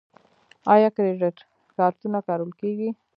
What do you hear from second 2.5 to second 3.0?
کیږي؟